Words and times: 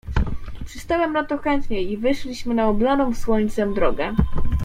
"Przystałem 0.65 1.13
na 1.13 1.23
to 1.25 1.37
chętnie 1.37 1.81
i 1.81 1.97
wyszliśmy 1.97 2.53
na 2.55 2.67
oblaną 2.67 3.15
słońcem 3.15 3.73
drogę." 3.73 4.13